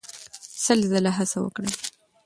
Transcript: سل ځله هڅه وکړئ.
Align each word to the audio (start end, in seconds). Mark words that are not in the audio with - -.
سل 0.63 0.79
ځله 0.91 1.11
هڅه 1.17 1.37
وکړئ. 1.41 1.71